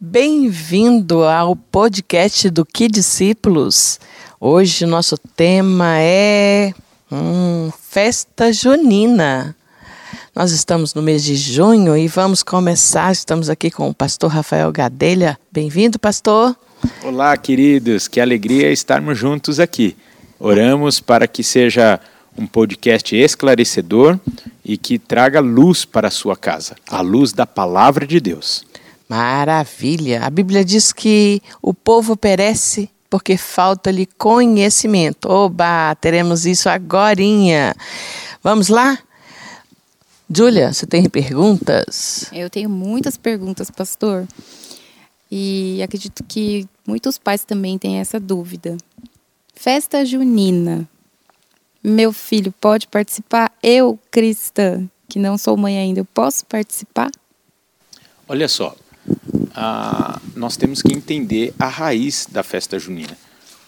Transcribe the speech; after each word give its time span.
Bem-vindo 0.00 1.24
ao 1.24 1.56
podcast 1.56 2.48
do 2.50 2.64
Que 2.64 2.86
Discípulos. 2.86 3.98
Hoje 4.38 4.86
nosso 4.86 5.18
tema 5.18 5.98
é 5.98 6.72
hum, 7.10 7.68
festa 7.80 8.52
junina. 8.52 9.56
Nós 10.32 10.52
estamos 10.52 10.94
no 10.94 11.02
mês 11.02 11.24
de 11.24 11.34
junho 11.34 11.96
e 11.96 12.06
vamos 12.06 12.44
começar. 12.44 13.10
Estamos 13.10 13.50
aqui 13.50 13.72
com 13.72 13.88
o 13.88 13.94
pastor 13.94 14.30
Rafael 14.30 14.70
Gadelha. 14.70 15.36
Bem-vindo, 15.50 15.98
pastor. 15.98 16.56
Olá, 17.02 17.36
queridos. 17.36 18.06
Que 18.06 18.20
alegria 18.20 18.70
estarmos 18.70 19.18
juntos 19.18 19.58
aqui. 19.58 19.96
Oramos 20.38 21.00
para 21.00 21.26
que 21.26 21.42
seja 21.42 21.98
um 22.38 22.46
podcast 22.46 23.16
esclarecedor 23.16 24.16
e 24.64 24.76
que 24.76 24.96
traga 24.96 25.40
luz 25.40 25.84
para 25.84 26.06
a 26.06 26.12
sua 26.12 26.36
casa, 26.36 26.76
a 26.88 27.00
luz 27.00 27.32
da 27.32 27.44
palavra 27.44 28.06
de 28.06 28.20
Deus. 28.20 28.67
Maravilha! 29.08 30.24
A 30.24 30.30
Bíblia 30.30 30.64
diz 30.64 30.92
que 30.92 31.42
o 31.62 31.72
povo 31.72 32.16
perece 32.16 32.90
porque 33.08 33.36
falta-lhe 33.36 34.04
conhecimento. 34.04 35.30
Oba, 35.30 35.94
teremos 35.94 36.44
isso 36.44 36.68
agorinha. 36.68 37.74
Vamos 38.42 38.68
lá? 38.68 38.98
Júlia, 40.30 40.72
você 40.72 40.86
tem 40.86 41.08
perguntas? 41.08 42.26
Eu 42.32 42.50
tenho 42.50 42.68
muitas 42.68 43.16
perguntas, 43.16 43.70
pastor. 43.70 44.28
E 45.30 45.82
acredito 45.82 46.22
que 46.22 46.68
muitos 46.86 47.16
pais 47.16 47.44
também 47.44 47.78
têm 47.78 47.98
essa 47.98 48.20
dúvida. 48.20 48.76
Festa 49.54 50.04
junina, 50.04 50.88
meu 51.82 52.12
filho 52.12 52.52
pode 52.52 52.86
participar? 52.86 53.50
Eu, 53.62 53.98
cristã, 54.10 54.88
que 55.08 55.18
não 55.18 55.38
sou 55.38 55.56
mãe 55.56 55.78
ainda, 55.78 56.00
eu 56.00 56.04
posso 56.04 56.44
participar? 56.46 57.10
Olha 58.28 58.48
só, 58.48 58.76
ah, 59.54 60.20
nós 60.36 60.56
temos 60.56 60.82
que 60.82 60.92
entender 60.92 61.52
a 61.58 61.66
raiz 61.66 62.26
da 62.30 62.42
festa 62.42 62.78
junina. 62.78 63.16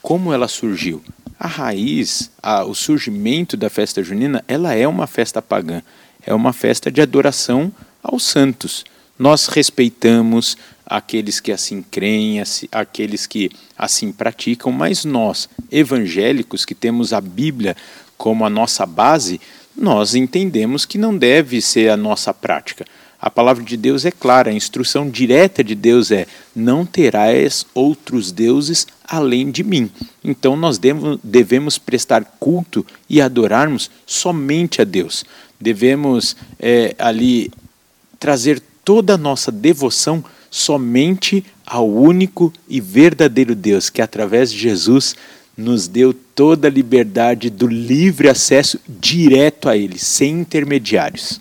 Como 0.02 0.32
ela 0.32 0.48
surgiu? 0.48 1.02
A 1.38 1.46
raiz, 1.46 2.30
a, 2.42 2.64
o 2.64 2.74
surgimento 2.74 3.56
da 3.56 3.68
festa 3.68 4.02
junina, 4.02 4.44
ela 4.46 4.74
é 4.74 4.86
uma 4.86 5.06
festa 5.06 5.42
pagã. 5.42 5.82
É 6.26 6.34
uma 6.34 6.52
festa 6.52 6.90
de 6.90 7.00
adoração 7.00 7.72
aos 8.02 8.22
santos. 8.22 8.84
Nós 9.18 9.48
respeitamos 9.48 10.56
aqueles 10.86 11.40
que 11.40 11.52
assim 11.52 11.82
creem, 11.82 12.42
aqueles 12.72 13.26
que 13.26 13.50
assim 13.76 14.10
praticam, 14.10 14.72
mas 14.72 15.04
nós, 15.04 15.48
evangélicos, 15.70 16.64
que 16.64 16.74
temos 16.74 17.12
a 17.12 17.20
Bíblia 17.20 17.76
como 18.16 18.44
a 18.44 18.50
nossa 18.50 18.84
base, 18.84 19.40
nós 19.76 20.14
entendemos 20.14 20.84
que 20.84 20.98
não 20.98 21.16
deve 21.16 21.60
ser 21.60 21.90
a 21.90 21.96
nossa 21.96 22.34
prática. 22.34 22.84
A 23.20 23.30
palavra 23.30 23.62
de 23.62 23.76
Deus 23.76 24.06
é 24.06 24.10
clara, 24.10 24.50
a 24.50 24.54
instrução 24.54 25.10
direta 25.10 25.62
de 25.62 25.74
Deus 25.74 26.10
é: 26.10 26.26
não 26.56 26.86
terás 26.86 27.66
outros 27.74 28.32
deuses 28.32 28.86
além 29.04 29.50
de 29.50 29.62
mim. 29.62 29.90
Então 30.24 30.56
nós 30.56 30.80
devemos 31.22 31.76
prestar 31.76 32.24
culto 32.40 32.86
e 33.08 33.20
adorarmos 33.20 33.90
somente 34.06 34.80
a 34.80 34.84
Deus. 34.84 35.24
Devemos 35.60 36.34
é, 36.58 36.94
ali 36.98 37.52
trazer 38.18 38.62
toda 38.82 39.14
a 39.14 39.18
nossa 39.18 39.52
devoção 39.52 40.24
somente 40.50 41.44
ao 41.66 41.88
único 41.88 42.52
e 42.68 42.80
verdadeiro 42.80 43.54
Deus, 43.54 43.90
que 43.90 44.00
através 44.00 44.50
de 44.50 44.58
Jesus 44.58 45.14
nos 45.56 45.86
deu 45.86 46.14
toda 46.34 46.68
a 46.68 46.70
liberdade 46.70 47.50
do 47.50 47.66
livre 47.66 48.28
acesso 48.30 48.80
direto 48.88 49.68
a 49.68 49.76
Ele, 49.76 49.98
sem 49.98 50.40
intermediários. 50.40 51.38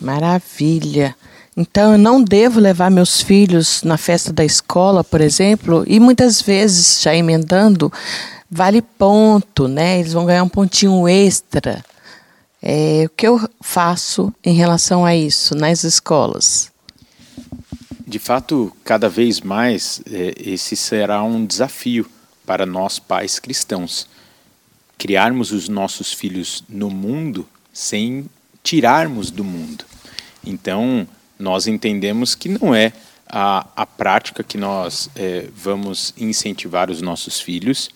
Maravilha! 0.00 1.14
Então 1.56 1.92
eu 1.92 1.98
não 1.98 2.22
devo 2.22 2.60
levar 2.60 2.90
meus 2.90 3.22
filhos 3.22 3.82
na 3.82 3.96
festa 3.96 4.30
da 4.30 4.44
escola, 4.44 5.02
por 5.02 5.22
exemplo, 5.22 5.84
e 5.86 5.98
muitas 5.98 6.42
vezes, 6.42 7.00
já 7.00 7.14
emendando, 7.14 7.90
vale 8.50 8.82
ponto, 8.82 9.66
né? 9.66 10.00
Eles 10.00 10.12
vão 10.12 10.26
ganhar 10.26 10.42
um 10.42 10.48
pontinho 10.48 11.08
extra. 11.08 11.82
É, 12.62 13.04
o 13.06 13.10
que 13.10 13.26
eu 13.26 13.40
faço 13.60 14.32
em 14.44 14.52
relação 14.52 15.04
a 15.04 15.16
isso 15.16 15.54
nas 15.54 15.82
escolas? 15.82 16.70
De 18.06 18.18
fato, 18.18 18.70
cada 18.84 19.08
vez 19.08 19.40
mais 19.40 20.02
é, 20.10 20.34
esse 20.38 20.76
será 20.76 21.22
um 21.22 21.44
desafio 21.44 22.06
para 22.44 22.66
nós 22.66 22.98
pais 22.98 23.38
cristãos. 23.38 24.06
Criarmos 24.98 25.52
os 25.52 25.68
nossos 25.68 26.12
filhos 26.12 26.62
no 26.68 26.90
mundo 26.90 27.48
sem 27.72 28.28
tirarmos 28.66 29.30
do 29.30 29.44
mundo. 29.44 29.84
Então, 30.44 31.06
nós 31.38 31.68
entendemos 31.68 32.34
que 32.34 32.48
não 32.48 32.74
é 32.74 32.92
a, 33.28 33.66
a 33.76 33.86
prática 33.86 34.42
que 34.42 34.58
nós 34.58 35.08
é, 35.14 35.48
vamos 35.54 36.12
incentivar 36.18 36.90
os 36.90 37.00
nossos 37.00 37.40
filhos. 37.40 37.90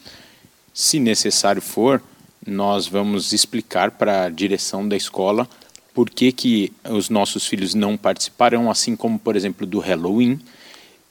Se 0.72 1.00
necessário 1.00 1.60
for, 1.60 2.00
nós 2.46 2.86
vamos 2.86 3.32
explicar 3.32 3.90
para 3.90 4.24
a 4.24 4.28
direção 4.28 4.88
da 4.88 4.96
escola 4.96 5.48
por 5.92 6.08
que, 6.08 6.30
que 6.30 6.72
os 6.88 7.10
nossos 7.10 7.46
filhos 7.46 7.74
não 7.74 7.96
participarão, 7.96 8.70
assim 8.70 8.94
como, 8.94 9.18
por 9.18 9.34
exemplo, 9.34 9.66
do 9.66 9.80
Halloween. 9.80 10.38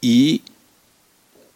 E 0.02 0.42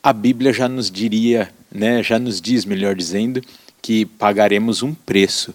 a 0.03 0.12
Bíblia 0.12 0.52
já 0.52 0.68
nos 0.68 0.91
diria 0.91 1.50
né, 1.74 2.03
já 2.03 2.20
nos 2.20 2.40
diz, 2.40 2.66
melhor 2.66 2.96
dizendo, 2.96 3.41
que 3.81 4.06
pagaremos 4.06 4.84
um 4.84 4.94
preço 4.94 5.53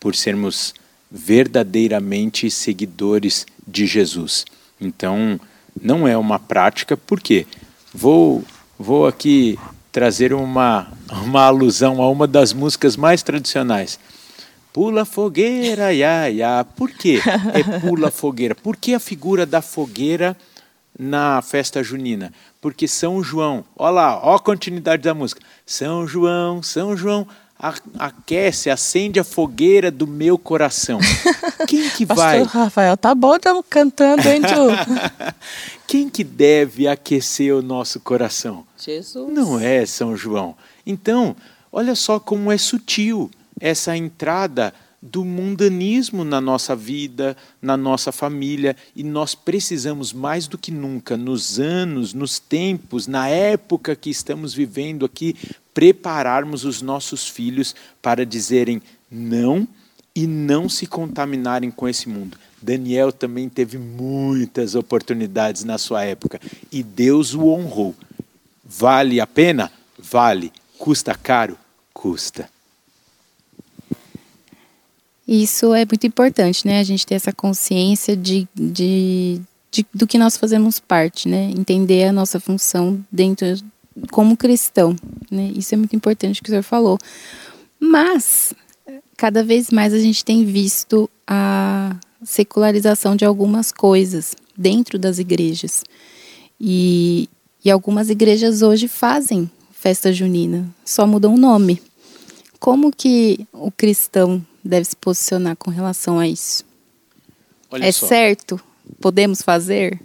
por 0.00 0.16
sermos 0.16 0.74
verdadeiramente 1.10 2.50
seguidores 2.50 3.46
de 3.66 3.86
Jesus. 3.86 4.44
Então, 4.80 5.40
não 5.80 6.06
é 6.06 6.16
uma 6.16 6.38
prática, 6.38 6.96
porque 6.96 7.46
vou 7.92 8.44
vou 8.78 9.06
aqui 9.06 9.58
trazer 9.92 10.32
uma 10.32 10.92
uma 11.22 11.44
alusão 11.44 12.00
a 12.00 12.08
uma 12.08 12.26
das 12.26 12.52
músicas 12.52 12.96
mais 12.96 13.22
tradicionais. 13.22 13.98
Pula 14.72 15.04
fogueira, 15.04 15.92
ia, 15.92 16.30
ia. 16.30 16.64
Por 16.76 16.90
que 16.90 17.18
é 17.18 17.80
pula 17.80 18.10
fogueira? 18.10 18.54
Por 18.54 18.76
que 18.76 18.94
a 18.94 19.00
figura 19.00 19.44
da 19.44 19.60
fogueira 19.60 20.36
na 20.96 21.42
festa 21.42 21.82
junina? 21.82 22.32
Porque 22.60 22.86
São 22.86 23.22
João, 23.22 23.64
olha 23.76 23.90
lá, 23.90 24.20
olha 24.24 24.36
a 24.36 24.38
continuidade 24.40 25.02
da 25.02 25.12
música. 25.12 25.40
São 25.66 26.06
João, 26.06 26.62
São 26.62 26.96
João, 26.96 27.26
aquece, 27.98 28.70
acende 28.70 29.20
a 29.20 29.24
fogueira 29.24 29.90
do 29.90 30.06
meu 30.06 30.38
coração. 30.38 30.98
Quem 31.68 31.90
que 31.90 32.04
vai? 32.06 32.40
Pastor 32.40 32.62
Rafael, 32.62 32.96
tá 32.96 33.14
bom, 33.14 33.36
estamos 33.36 33.64
cantando, 33.68 34.26
hein, 34.26 34.40
Ju? 34.40 35.34
Quem 35.86 36.08
que 36.08 36.24
deve 36.24 36.88
aquecer 36.88 37.54
o 37.54 37.60
nosso 37.60 38.00
coração? 38.00 38.64
Jesus. 38.78 39.32
Não 39.32 39.60
é 39.60 39.84
São 39.84 40.16
João. 40.16 40.56
Então, 40.86 41.36
olha 41.70 41.94
só 41.94 42.18
como 42.18 42.50
é 42.50 42.56
sutil 42.56 43.30
essa 43.60 43.94
entrada 43.96 44.72
do 45.02 45.24
mundanismo 45.24 46.24
na 46.24 46.40
nossa 46.40 46.76
vida, 46.76 47.36
na 47.60 47.76
nossa 47.76 48.12
família, 48.12 48.76
e 48.94 49.02
nós 49.02 49.34
precisamos 49.34 50.12
mais 50.12 50.46
do 50.46 50.58
que 50.58 50.70
nunca, 50.70 51.16
nos 51.16 51.58
anos, 51.58 52.12
nos 52.12 52.38
tempos, 52.38 53.06
na 53.06 53.28
época 53.28 53.96
que 53.96 54.10
estamos 54.10 54.52
vivendo 54.52 55.06
aqui, 55.06 55.34
prepararmos 55.72 56.64
os 56.64 56.82
nossos 56.82 57.26
filhos 57.26 57.74
para 58.02 58.26
dizerem 58.26 58.82
não 59.10 59.66
e 60.14 60.26
não 60.26 60.68
se 60.68 60.86
contaminarem 60.86 61.70
com 61.70 61.88
esse 61.88 62.08
mundo. 62.08 62.36
Daniel 62.60 63.10
também 63.10 63.48
teve 63.48 63.78
muitas 63.78 64.74
oportunidades 64.74 65.64
na 65.64 65.78
sua 65.78 66.04
época 66.04 66.38
e 66.70 66.82
Deus 66.82 67.32
o 67.32 67.46
honrou. 67.46 67.94
Vale 68.62 69.18
a 69.18 69.26
pena? 69.26 69.72
Vale. 69.98 70.52
Custa 70.78 71.14
caro? 71.14 71.56
Custa. 71.92 72.48
Isso 75.30 75.72
é 75.72 75.86
muito 75.86 76.04
importante, 76.04 76.66
né? 76.66 76.80
A 76.80 76.82
gente 76.82 77.06
ter 77.06 77.14
essa 77.14 77.32
consciência 77.32 78.16
de, 78.16 78.48
de, 78.52 79.40
de, 79.70 79.86
do 79.94 80.04
que 80.04 80.18
nós 80.18 80.36
fazemos 80.36 80.80
parte, 80.80 81.28
né? 81.28 81.52
Entender 81.56 82.02
a 82.02 82.12
nossa 82.12 82.40
função 82.40 82.98
dentro 83.12 83.46
como 84.10 84.36
cristão, 84.36 84.96
né? 85.30 85.52
Isso 85.54 85.72
é 85.72 85.78
muito 85.78 85.94
importante 85.94 86.42
que 86.42 86.48
o 86.48 86.50
senhor 86.50 86.64
falou. 86.64 86.98
Mas 87.78 88.52
cada 89.16 89.44
vez 89.44 89.70
mais 89.70 89.94
a 89.94 90.00
gente 90.00 90.24
tem 90.24 90.44
visto 90.44 91.08
a 91.24 91.94
secularização 92.24 93.14
de 93.14 93.24
algumas 93.24 93.70
coisas 93.70 94.34
dentro 94.58 94.98
das 94.98 95.20
igrejas. 95.20 95.84
E, 96.60 97.28
e 97.64 97.70
algumas 97.70 98.10
igrejas 98.10 98.62
hoje 98.62 98.88
fazem 98.88 99.48
festa 99.70 100.12
junina, 100.12 100.68
só 100.84 101.06
mudam 101.06 101.34
o 101.34 101.38
nome. 101.38 101.80
Como 102.58 102.90
que 102.90 103.46
o 103.52 103.70
cristão 103.70 104.44
deve 104.64 104.84
se 104.84 104.96
posicionar 104.96 105.56
com 105.56 105.70
relação 105.70 106.18
a 106.18 106.26
isso? 106.26 106.64
Olha 107.70 107.86
é 107.86 107.92
só. 107.92 108.06
certo? 108.06 108.60
Podemos 109.00 109.42
fazer? 109.42 110.00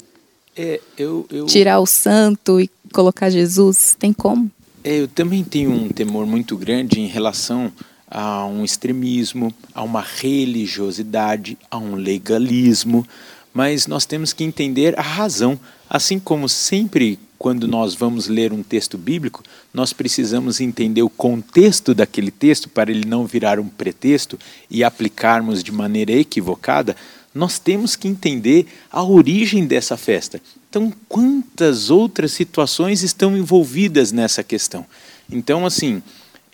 É, 0.56 0.80
eu, 0.98 1.26
eu... 1.30 1.46
Tirar 1.46 1.80
o 1.80 1.86
santo 1.86 2.62
e 2.62 2.70
colocar 2.94 3.30
Jesus? 3.30 3.96
Tem 4.00 4.14
como? 4.14 4.50
É, 4.84 5.02
eu 5.02 5.08
também 5.08 5.44
tenho 5.44 5.72
um 5.72 5.90
temor 5.90 6.26
muito 6.26 6.56
grande 6.56 7.00
em 7.00 7.08
relação 7.08 7.72
a 8.08 8.46
um 8.46 8.64
extremismo, 8.64 9.54
a 9.74 9.84
uma 9.84 10.02
religiosidade, 10.02 11.58
a 11.70 11.78
um 11.78 11.96
legalismo, 11.96 13.06
mas 13.54 13.88
nós 13.88 14.06
temos 14.06 14.32
que 14.32 14.44
entender 14.44 14.98
a 14.98 15.02
razão. 15.02 15.60
Assim 15.90 16.20
como 16.20 16.48
sempre 16.48 17.20
quando 17.38 17.68
nós 17.68 17.96
vamos 17.96 18.28
ler 18.28 18.54
um 18.54 18.64
texto 18.64 18.98
bíblico, 18.98 19.44
nós 19.76 19.92
precisamos 19.92 20.62
entender 20.62 21.02
o 21.02 21.10
contexto 21.10 21.94
daquele 21.94 22.32
texto 22.32 22.70
para 22.70 22.90
ele 22.90 23.06
não 23.06 23.26
virar 23.26 23.60
um 23.60 23.68
pretexto 23.68 24.40
e 24.72 24.86
aplicarmos 24.86 25.62
de 25.62 25.70
maneira 25.70 26.14
equivocada, 26.14 26.96
nós 27.34 27.60
temos 27.60 27.94
que 27.98 28.08
entender 28.08 28.68
a 28.90 29.04
origem 29.04 29.68
dessa 29.68 29.98
festa. 29.98 30.42
Então, 30.70 30.94
quantas 31.10 31.90
outras 31.90 32.32
situações 32.32 33.04
estão 33.04 33.36
envolvidas 33.36 34.14
nessa 34.14 34.42
questão? 34.42 34.86
Então, 35.30 35.66
assim, 35.66 36.02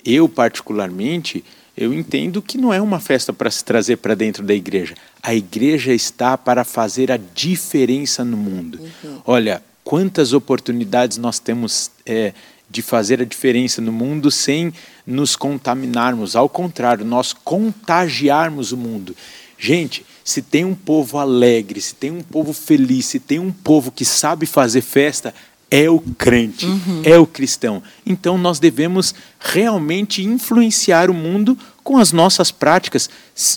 eu 0.03 0.27
particularmente, 0.27 1.45
eu 1.77 1.93
entendo 1.93 2.41
que 2.41 2.57
não 2.57 2.73
é 2.73 2.81
uma 2.81 2.99
festa 2.99 3.31
para 3.31 3.51
se 3.51 3.63
trazer 3.63 3.97
para 3.97 4.15
dentro 4.15 4.43
da 4.43 4.55
igreja. 4.55 4.95
A 5.21 5.35
igreja 5.35 5.93
está 5.93 6.35
para 6.35 6.63
fazer 6.63 7.11
a 7.11 7.19
diferença 7.35 8.25
no 8.25 8.35
mundo. 8.35 8.79
Uhum. 9.03 9.21
Olha, 9.27 9.61
quantas 9.83 10.33
oportunidades 10.33 11.17
nós 11.17 11.37
temos 11.37 11.91
é, 12.03 12.33
de 12.71 12.81
fazer 12.81 13.21
a 13.21 13.25
diferença 13.25 13.81
no 13.81 13.91
mundo 13.91 14.31
sem 14.31 14.73
nos 15.05 15.35
contaminarmos. 15.35 16.35
Ao 16.35 16.47
contrário, 16.47 17.03
nós 17.03 17.33
contagiarmos 17.33 18.71
o 18.71 18.77
mundo. 18.77 19.15
Gente, 19.59 20.05
se 20.23 20.41
tem 20.41 20.63
um 20.63 20.73
povo 20.73 21.17
alegre, 21.17 21.81
se 21.81 21.93
tem 21.93 22.09
um 22.11 22.21
povo 22.21 22.53
feliz, 22.53 23.05
se 23.07 23.19
tem 23.19 23.39
um 23.39 23.51
povo 23.51 23.91
que 23.91 24.05
sabe 24.05 24.45
fazer 24.45 24.81
festa, 24.81 25.33
é 25.69 25.89
o 25.89 25.99
crente, 25.99 26.65
uhum. 26.65 27.01
é 27.05 27.17
o 27.17 27.25
cristão. 27.25 27.81
Então 28.05 28.37
nós 28.37 28.59
devemos 28.59 29.15
realmente 29.39 30.21
influenciar 30.21 31.09
o 31.09 31.13
mundo 31.13 31.57
com 31.81 31.97
as 31.97 32.11
nossas 32.11 32.51
práticas. 32.51 33.09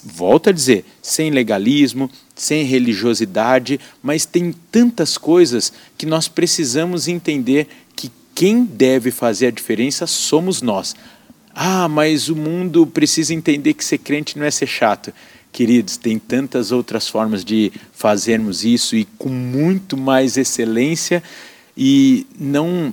Volto 0.05 0.49
a 0.49 0.53
dizer, 0.53 0.85
sem 1.03 1.31
legalismo, 1.31 2.09
sem 2.35 2.65
religiosidade, 2.65 3.81
mas 4.01 4.25
tem 4.25 4.55
tantas 4.71 5.19
coisas 5.19 5.73
que 5.99 6.07
nós 6.07 6.29
precisamos 6.29 7.09
entender 7.09 7.67
quem 8.35 8.65
deve 8.65 9.11
fazer 9.11 9.47
a 9.47 9.51
diferença 9.51 10.07
somos 10.07 10.61
nós. 10.61 10.95
Ah, 11.55 11.89
mas 11.89 12.29
o 12.29 12.35
mundo 12.35 12.87
precisa 12.87 13.33
entender 13.33 13.75
que 13.75 13.85
ser 13.85 13.99
crente 13.99 14.39
não 14.39 14.45
é 14.45 14.51
ser 14.51 14.67
chato. 14.67 15.13
Queridos, 15.53 15.97
tem 15.97 16.19
tantas 16.19 16.73
outras 16.73 17.09
formas 17.09 17.45
de 17.45 17.71
fazermos 17.93 18.65
isso 18.65 18.97
e 18.97 19.05
com 19.17 19.29
muito 19.29 19.97
mais 19.97 20.37
excelência 20.37 21.23
e 21.77 22.27
não 22.39 22.93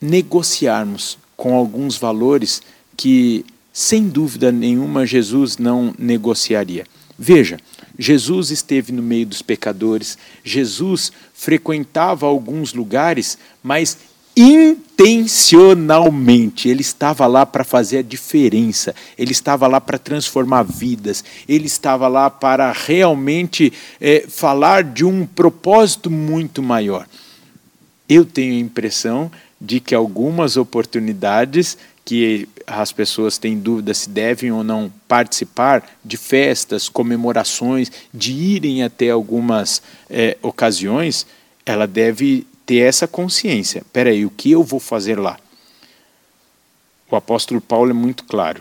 negociarmos 0.00 1.16
com 1.34 1.54
alguns 1.54 1.96
valores 1.96 2.60
que, 2.94 3.44
sem 3.72 4.06
dúvida 4.06 4.52
nenhuma, 4.52 5.06
Jesus 5.06 5.56
não 5.56 5.94
negociaria. 5.98 6.84
Veja, 7.18 7.58
Jesus 7.98 8.50
esteve 8.50 8.92
no 8.92 9.02
meio 9.02 9.26
dos 9.26 9.42
pecadores, 9.42 10.18
Jesus 10.44 11.10
frequentava 11.34 12.26
alguns 12.26 12.74
lugares, 12.74 13.38
mas 13.62 13.98
intencionalmente. 14.40 16.68
Ele 16.68 16.82
estava 16.82 17.26
lá 17.26 17.44
para 17.44 17.64
fazer 17.64 17.98
a 17.98 18.02
diferença, 18.02 18.94
ele 19.18 19.32
estava 19.32 19.66
lá 19.66 19.80
para 19.80 19.98
transformar 19.98 20.62
vidas, 20.62 21.24
ele 21.48 21.66
estava 21.66 22.06
lá 22.06 22.30
para 22.30 22.70
realmente 22.70 23.72
é, 24.00 24.24
falar 24.28 24.84
de 24.84 25.04
um 25.04 25.26
propósito 25.26 26.08
muito 26.08 26.62
maior. 26.62 27.04
Eu 28.08 28.24
tenho 28.24 28.54
a 28.54 28.60
impressão 28.60 29.28
de 29.60 29.80
que 29.80 29.92
algumas 29.92 30.56
oportunidades 30.56 31.76
que 32.04 32.48
as 32.64 32.92
pessoas 32.92 33.38
têm 33.38 33.58
dúvida 33.58 33.92
se 33.92 34.08
devem 34.08 34.52
ou 34.52 34.62
não 34.62 34.92
participar 35.08 35.84
de 36.04 36.16
festas, 36.16 36.88
comemorações, 36.88 37.90
de 38.14 38.32
irem 38.32 38.84
até 38.84 39.10
algumas 39.10 39.82
é, 40.08 40.38
ocasiões, 40.40 41.26
ela 41.66 41.86
deve 41.86 42.46
ter 42.68 42.80
essa 42.80 43.08
consciência. 43.08 43.78
Espera 43.78 44.10
aí, 44.10 44.26
o 44.26 44.30
que 44.30 44.50
eu 44.50 44.62
vou 44.62 44.78
fazer 44.78 45.18
lá? 45.18 45.38
O 47.10 47.16
apóstolo 47.16 47.62
Paulo 47.62 47.90
é 47.90 47.94
muito 47.94 48.24
claro. 48.24 48.60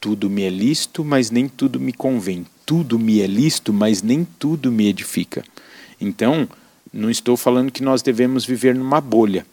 Tudo 0.00 0.30
me 0.30 0.44
é 0.44 0.48
lícito, 0.48 1.04
mas 1.04 1.30
nem 1.30 1.46
tudo 1.46 1.78
me 1.78 1.92
convém. 1.92 2.46
Tudo 2.64 2.98
me 2.98 3.20
é 3.20 3.26
lícito, 3.26 3.70
mas 3.70 4.00
nem 4.00 4.26
tudo 4.38 4.72
me 4.72 4.88
edifica. 4.88 5.44
Então, 6.00 6.48
não 6.90 7.10
estou 7.10 7.36
falando 7.36 7.70
que 7.70 7.82
nós 7.82 8.00
devemos 8.00 8.46
viver 8.46 8.74
numa 8.74 8.98
bolha, 8.98 9.44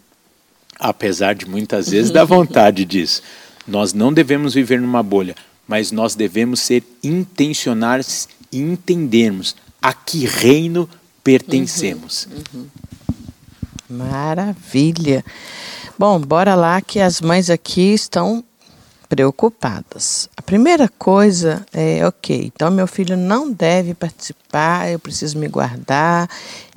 apesar 0.79 1.35
de 1.35 1.45
muitas 1.45 1.89
vezes 1.89 2.11
dar 2.11 2.23
vontade 2.23 2.85
disso. 2.85 3.21
Nós 3.67 3.91
não 3.91 4.13
devemos 4.13 4.53
viver 4.53 4.79
numa 4.79 5.03
bolha, 5.03 5.35
mas 5.67 5.91
nós 5.91 6.15
devemos 6.15 6.61
ser 6.61 6.81
intencionais 7.03 8.29
e 8.53 8.57
entendermos 8.61 9.53
a 9.81 9.93
que 9.93 10.25
reino 10.25 10.89
pertencemos. 11.21 12.29
Uhum, 12.31 12.61
uhum. 12.61 12.67
Maravilha. 13.91 15.23
Bom, 15.99 16.19
bora 16.19 16.55
lá 16.55 16.81
que 16.81 16.99
as 16.99 17.19
mães 17.21 17.49
aqui 17.49 17.93
estão 17.93 18.43
preocupadas. 19.09 20.29
A 20.37 20.41
primeira 20.41 20.87
coisa 20.87 21.65
é, 21.73 22.07
ok, 22.07 22.49
então 22.55 22.71
meu 22.71 22.87
filho 22.87 23.17
não 23.17 23.51
deve 23.51 23.93
participar, 23.93 24.89
eu 24.89 24.97
preciso 24.97 25.37
me 25.37 25.49
guardar, 25.49 26.29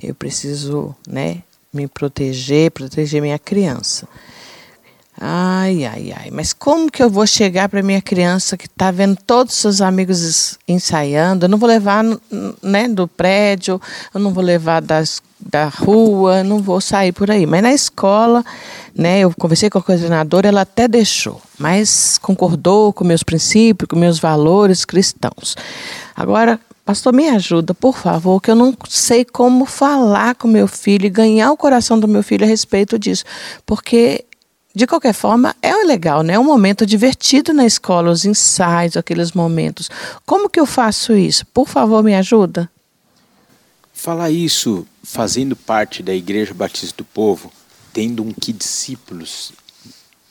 eu 0.02 0.14
preciso, 0.16 0.94
né, 1.06 1.43
me 1.72 1.87
proteger, 1.87 2.72
proteger 2.72 3.22
minha 3.22 3.38
criança. 3.38 4.08
Ai, 5.20 5.84
ai, 5.84 6.12
ai, 6.16 6.31
mas 6.32 6.52
como 6.52 6.90
que 6.90 7.00
eu 7.00 7.08
vou 7.08 7.25
chegar 7.25 7.69
para 7.69 7.82
minha 7.82 8.02
criança 8.02 8.56
que 8.56 8.66
está 8.66 8.90
vendo 8.90 9.16
todos 9.25 9.55
os 9.55 9.61
seus 9.61 9.81
amigos 9.81 10.58
ensaiando? 10.66 11.44
Eu 11.44 11.49
não 11.49 11.56
vou 11.56 11.69
levar 11.69 12.02
né, 12.61 12.88
do 12.88 13.06
prédio, 13.06 13.81
eu 14.12 14.20
não 14.20 14.32
vou 14.32 14.43
levar 14.43 14.82
das, 14.82 15.22
da 15.38 15.69
rua, 15.69 16.43
não 16.43 16.58
vou 16.61 16.81
sair 16.81 17.12
por 17.12 17.31
aí. 17.31 17.46
Mas 17.46 17.62
na 17.62 17.72
escola, 17.72 18.44
né, 18.93 19.20
eu 19.20 19.32
conversei 19.38 19.70
com 19.70 19.78
a 19.78 19.82
coordenadora, 19.82 20.49
ela 20.49 20.62
até 20.62 20.88
deixou, 20.88 21.40
mas 21.56 22.19
concordou 22.19 22.93
com 22.93 23.05
meus 23.05 23.22
princípios, 23.22 23.88
com 23.88 23.96
meus 23.96 24.19
valores 24.19 24.84
cristãos. 24.84 25.55
Agora, 26.17 26.58
pastor, 26.84 27.12
me 27.12 27.28
ajuda, 27.28 27.72
por 27.72 27.96
favor, 27.96 28.40
que 28.40 28.50
eu 28.50 28.56
não 28.56 28.76
sei 28.88 29.25
como 29.25 29.64
falar 29.64 30.34
com 30.34 30.49
meu 30.49 30.67
filho 30.67 31.06
e 31.06 31.10
ganhar 31.10 31.52
o 31.52 31.56
coração 31.56 32.00
do 32.00 32.08
meu 32.08 32.22
filho 32.25 32.44
a 32.44 32.49
respeito 32.49 32.99
disso, 32.99 33.25
porque 33.64 34.25
de 34.74 34.88
qualquer 34.88 35.14
forma, 35.14 35.54
é 35.62 35.72
legal, 35.84 36.22
né? 36.22 36.34
É 36.34 36.38
um 36.38 36.44
momento 36.44 36.84
divertido 36.84 37.52
na 37.52 37.64
escola, 37.64 38.10
os 38.10 38.24
ensaios, 38.24 38.96
aqueles 38.96 39.30
momentos. 39.30 39.88
Como 40.26 40.50
que 40.50 40.58
eu 40.58 40.66
faço 40.66 41.14
isso? 41.14 41.46
Por 41.46 41.68
favor, 41.68 42.02
me 42.02 42.14
ajuda. 42.14 42.68
Falar 43.92 44.30
isso 44.30 44.84
fazendo 45.04 45.54
parte 45.54 46.02
da 46.02 46.12
Igreja 46.12 46.52
Batista 46.52 46.96
do 46.98 47.04
Povo, 47.04 47.52
tendo 47.92 48.24
um 48.24 48.32
que 48.32 48.52
discípulos 48.52 49.52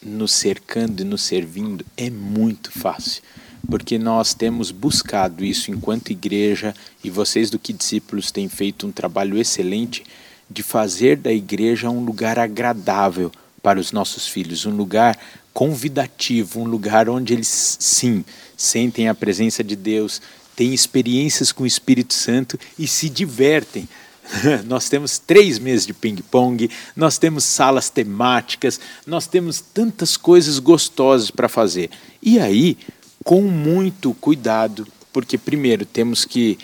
nos 0.02 0.34
cercando 0.34 1.02
e 1.02 1.06
nos 1.06 1.22
servindo, 1.22 1.86
é 1.96 2.10
muito 2.10 2.70
fácil. 2.70 3.24
Porque 3.70 3.98
nós 3.98 4.34
temos 4.34 4.72
buscado 4.72 5.46
isso 5.46 5.72
enquanto 5.72 6.12
igreja 6.12 6.76
e 7.02 7.10
vocês 7.10 7.50
do 7.50 7.58
que 7.58 7.72
discípulos 7.72 8.30
têm 8.30 8.50
feito 8.50 8.86
um 8.86 8.92
trabalho 8.92 9.38
excelente 9.38 10.04
de 10.50 10.62
fazer 10.62 11.16
da 11.16 11.32
igreja 11.32 11.90
um 11.90 12.04
lugar 12.04 12.38
agradável 12.38 13.32
para 13.64 13.80
os 13.80 13.94
nossos 13.94 14.28
filhos, 14.28 14.66
um 14.66 14.76
lugar 14.76 15.18
convidativo, 15.54 16.60
um 16.60 16.66
lugar 16.66 17.08
onde 17.08 17.34
eles 17.34 17.78
sim 17.80 18.26
sentem 18.58 19.08
a 19.08 19.16
presença 19.16 19.64
de 19.64 19.76
Deus, 19.76 20.22
têm 20.54 20.74
experiências 20.74 21.54
com 21.54 21.64
o 21.64 21.68
Espírito 21.68 22.14
Santo 22.14 22.60
e 22.78 22.86
se 22.88 23.10
divertem. 23.10 23.88
nós 24.68 24.90
temos 24.90 25.18
três 25.18 25.60
meses 25.60 25.86
de 25.86 25.94
ping-pong, 25.94 26.70
nós 26.96 27.18
temos 27.18 27.46
salas 27.46 27.90
temáticas, 27.90 28.80
nós 29.08 29.28
temos 29.28 29.62
tantas 29.62 30.18
coisas 30.18 30.60
gostosas 30.60 31.32
para 31.32 31.48
fazer. 31.48 31.90
E 32.22 32.40
aí, 32.40 32.78
com 33.24 33.42
muito 33.44 34.14
cuidado, 34.16 34.86
porque 35.14 35.38
primeiro 35.38 35.86
temos 35.86 36.26
que 36.26 36.58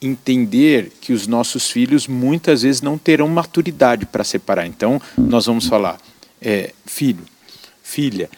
entender 0.00 0.92
que 1.00 1.12
os 1.12 1.26
nossos 1.26 1.70
filhos 1.70 2.06
muitas 2.06 2.62
vezes 2.62 2.80
não 2.80 2.96
terão 2.96 3.28
maturidade 3.28 4.06
para 4.06 4.24
separar. 4.24 4.66
Então, 4.66 5.00
nós 5.16 5.46
vamos 5.46 5.66
falar 5.66 5.98
é, 6.46 6.72
filho, 6.86 7.24
filha, 7.82 8.30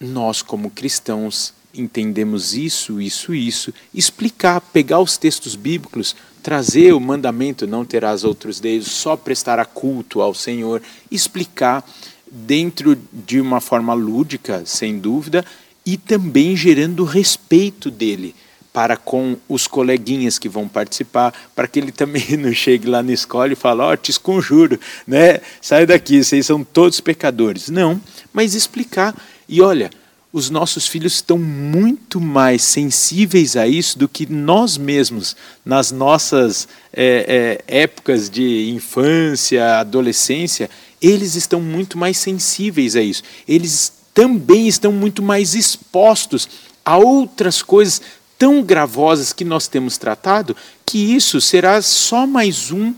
nós 0.00 0.42
como 0.42 0.68
cristãos 0.72 1.54
entendemos 1.72 2.52
isso, 2.52 3.00
isso, 3.00 3.32
isso, 3.32 3.72
explicar, 3.94 4.60
pegar 4.60 4.98
os 4.98 5.16
textos 5.16 5.54
bíblicos, 5.54 6.16
trazer 6.42 6.92
o 6.92 6.98
mandamento 6.98 7.64
não 7.64 7.84
terás 7.84 8.24
outros 8.24 8.58
deuses, 8.58 8.90
só 8.90 9.16
prestar 9.16 9.60
a 9.60 9.64
culto 9.64 10.20
ao 10.20 10.34
Senhor, 10.34 10.82
explicar 11.08 11.88
dentro 12.28 12.98
de 13.12 13.40
uma 13.40 13.60
forma 13.60 13.94
lúdica, 13.94 14.64
sem 14.66 14.98
dúvida, 14.98 15.44
e 15.84 15.96
também 15.96 16.56
gerando 16.56 17.04
respeito 17.04 17.88
dele 17.88 18.34
para 18.76 18.94
com 18.94 19.38
os 19.48 19.66
coleguinhas 19.66 20.38
que 20.38 20.50
vão 20.50 20.68
participar, 20.68 21.32
para 21.54 21.66
que 21.66 21.78
ele 21.78 21.90
também 21.90 22.22
não 22.36 22.52
chegue 22.52 22.86
lá 22.86 23.02
na 23.02 23.10
escola 23.10 23.50
e 23.50 23.56
fale, 23.56 23.80
ó, 23.80 23.90
oh, 23.90 23.96
te 23.96 24.10
esconjuro, 24.10 24.78
né? 25.06 25.40
sai 25.62 25.86
daqui, 25.86 26.22
vocês 26.22 26.44
são 26.44 26.62
todos 26.62 27.00
pecadores. 27.00 27.70
Não, 27.70 27.98
mas 28.34 28.54
explicar. 28.54 29.16
E 29.48 29.62
olha, 29.62 29.88
os 30.30 30.50
nossos 30.50 30.86
filhos 30.86 31.14
estão 31.14 31.38
muito 31.38 32.20
mais 32.20 32.60
sensíveis 32.60 33.56
a 33.56 33.66
isso 33.66 33.98
do 33.98 34.06
que 34.06 34.30
nós 34.30 34.76
mesmos, 34.76 35.34
nas 35.64 35.90
nossas 35.90 36.68
é, 36.92 37.62
é, 37.66 37.80
épocas 37.80 38.28
de 38.28 38.68
infância, 38.74 39.80
adolescência, 39.80 40.68
eles 41.00 41.34
estão 41.34 41.62
muito 41.62 41.96
mais 41.96 42.18
sensíveis 42.18 42.94
a 42.94 43.00
isso. 43.00 43.22
Eles 43.48 43.90
também 44.12 44.68
estão 44.68 44.92
muito 44.92 45.22
mais 45.22 45.54
expostos 45.54 46.46
a 46.86 46.96
outras 46.96 47.62
coisas 47.62 48.00
tão 48.38 48.62
gravosas 48.62 49.32
que 49.32 49.44
nós 49.44 49.66
temos 49.66 49.96
tratado, 49.96 50.56
que 50.84 50.98
isso 51.14 51.40
será 51.40 51.80
só 51.82 52.26
mais 52.26 52.70
um 52.70 52.94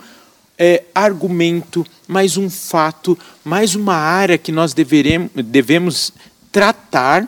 é, 0.59 0.85
argumento, 0.95 1.87
mais 2.07 2.37
um 2.37 2.51
fato, 2.51 3.17
mais 3.45 3.75
uma 3.75 3.95
área 3.95 4.37
que 4.37 4.51
nós 4.51 4.75
deveremos, 4.75 5.31
devemos 5.35 6.13
tratar 6.51 7.27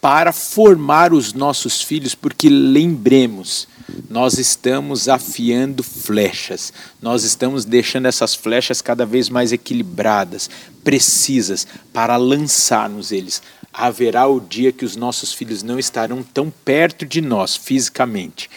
para 0.00 0.32
formar 0.32 1.12
os 1.12 1.32
nossos 1.32 1.82
filhos, 1.82 2.14
porque 2.14 2.48
lembremos, 2.48 3.66
nós 4.08 4.38
estamos 4.38 5.08
afiando 5.08 5.82
flechas, 5.82 6.72
nós 7.02 7.24
estamos 7.24 7.64
deixando 7.64 8.06
essas 8.06 8.34
flechas 8.34 8.80
cada 8.80 9.04
vez 9.04 9.28
mais 9.28 9.52
equilibradas, 9.52 10.48
precisas, 10.84 11.66
para 11.92 12.16
lançarmos 12.16 13.10
eles. 13.10 13.42
Haverá 13.78 14.26
o 14.26 14.40
dia 14.40 14.72
que 14.72 14.84
os 14.84 14.96
nossos 14.96 15.32
filhos 15.32 15.62
não 15.62 15.78
estarão 15.78 16.22
tão 16.22 16.50
perto 16.64 17.04
de 17.04 17.20
nós 17.20 17.54
fisicamente. 17.54 18.48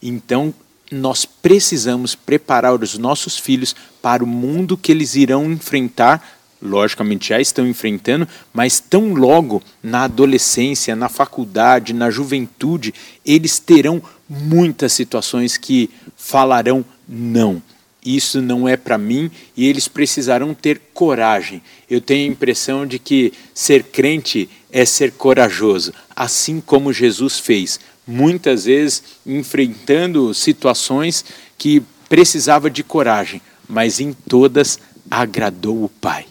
Então, 0.00 0.54
nós 0.90 1.24
precisamos 1.24 2.14
preparar 2.14 2.72
os 2.72 2.96
nossos 2.96 3.36
filhos 3.36 3.74
para 4.00 4.22
o 4.22 4.26
mundo 4.26 4.76
que 4.76 4.92
eles 4.92 5.16
irão 5.16 5.50
enfrentar 5.50 6.38
logicamente 6.60 7.28
já 7.28 7.40
estão 7.40 7.66
enfrentando, 7.66 8.26
mas 8.52 8.80
tão 8.80 9.14
logo 9.14 9.62
na 9.82 10.04
adolescência, 10.04 10.96
na 10.96 11.08
faculdade, 11.08 11.92
na 11.92 12.10
juventude, 12.10 12.92
eles 13.24 13.58
terão 13.58 14.02
muitas 14.28 14.92
situações 14.92 15.56
que 15.56 15.88
falarão 16.16 16.84
não. 17.08 17.62
Isso 18.08 18.40
não 18.40 18.66
é 18.66 18.74
para 18.74 18.96
mim 18.96 19.30
e 19.54 19.66
eles 19.66 19.86
precisarão 19.86 20.54
ter 20.54 20.80
coragem. 20.94 21.60
Eu 21.90 22.00
tenho 22.00 22.26
a 22.26 22.32
impressão 22.32 22.86
de 22.86 22.98
que 22.98 23.34
ser 23.52 23.82
crente 23.82 24.48
é 24.72 24.86
ser 24.86 25.12
corajoso, 25.12 25.92
assim 26.16 26.58
como 26.58 26.90
Jesus 26.90 27.38
fez, 27.38 27.78
muitas 28.06 28.64
vezes 28.64 29.02
enfrentando 29.26 30.32
situações 30.32 31.22
que 31.58 31.82
precisava 32.08 32.70
de 32.70 32.82
coragem, 32.82 33.42
mas 33.68 34.00
em 34.00 34.14
todas 34.14 34.78
agradou 35.10 35.84
o 35.84 35.90
Pai. 35.90 36.24